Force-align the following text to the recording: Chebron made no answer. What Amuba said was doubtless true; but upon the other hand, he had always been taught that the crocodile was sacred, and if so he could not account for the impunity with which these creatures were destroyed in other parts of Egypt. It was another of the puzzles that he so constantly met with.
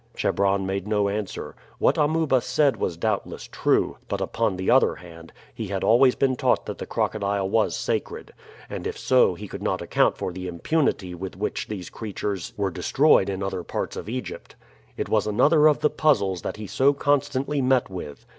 Chebron 0.15 0.65
made 0.65 0.87
no 0.87 1.09
answer. 1.09 1.53
What 1.77 1.95
Amuba 1.95 2.41
said 2.41 2.77
was 2.77 2.97
doubtless 2.97 3.47
true; 3.51 3.97
but 4.07 4.19
upon 4.19 4.55
the 4.57 4.71
other 4.71 4.95
hand, 4.95 5.31
he 5.53 5.67
had 5.67 5.83
always 5.83 6.15
been 6.15 6.35
taught 6.35 6.65
that 6.65 6.79
the 6.79 6.87
crocodile 6.87 7.47
was 7.47 7.75
sacred, 7.77 8.33
and 8.67 8.87
if 8.87 8.97
so 8.97 9.35
he 9.35 9.47
could 9.47 9.61
not 9.61 9.79
account 9.79 10.17
for 10.17 10.31
the 10.31 10.47
impunity 10.47 11.13
with 11.13 11.35
which 11.37 11.67
these 11.67 11.91
creatures 11.91 12.51
were 12.57 12.71
destroyed 12.71 13.29
in 13.29 13.43
other 13.43 13.61
parts 13.61 13.95
of 13.95 14.09
Egypt. 14.09 14.55
It 14.97 15.07
was 15.07 15.27
another 15.27 15.67
of 15.67 15.81
the 15.81 15.89
puzzles 15.91 16.41
that 16.41 16.57
he 16.57 16.65
so 16.65 16.93
constantly 16.93 17.61
met 17.61 17.87
with. 17.91 18.25